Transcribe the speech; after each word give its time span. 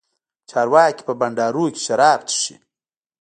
چارواکي 0.49 1.03
په 1.07 1.13
بنډارونو 1.19 1.73
کښې 1.73 1.81
شراب 1.85 2.19
چښي. 2.29 2.55